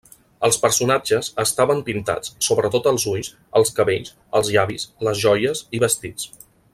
Els 0.47 0.55
personatges 0.61 1.27
estaven 1.43 1.83
pintats, 1.89 2.33
sobretot 2.47 2.89
els 2.93 3.07
ulls, 3.13 3.31
els 3.61 3.75
cabells, 3.81 4.15
els 4.41 4.53
llavis, 4.57 4.91
les 5.09 5.23
joies 5.29 5.63
i 5.79 5.83
vestits. 5.89 6.31